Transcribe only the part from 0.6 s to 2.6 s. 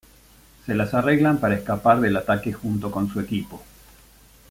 Se las arreglan para escapar del ataque